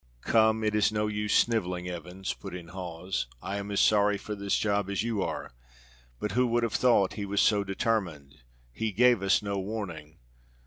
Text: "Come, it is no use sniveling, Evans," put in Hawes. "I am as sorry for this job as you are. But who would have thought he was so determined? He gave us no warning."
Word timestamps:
"Come, 0.23 0.63
it 0.63 0.73
is 0.73 0.91
no 0.91 1.05
use 1.05 1.31
sniveling, 1.35 1.87
Evans," 1.87 2.33
put 2.33 2.55
in 2.55 2.69
Hawes. 2.69 3.27
"I 3.39 3.57
am 3.57 3.69
as 3.69 3.79
sorry 3.79 4.17
for 4.17 4.33
this 4.33 4.57
job 4.57 4.89
as 4.89 5.03
you 5.03 5.21
are. 5.21 5.51
But 6.19 6.31
who 6.31 6.47
would 6.47 6.63
have 6.63 6.73
thought 6.73 7.13
he 7.13 7.25
was 7.27 7.39
so 7.39 7.63
determined? 7.63 8.39
He 8.71 8.91
gave 8.93 9.21
us 9.21 9.43
no 9.43 9.59
warning." 9.59 10.17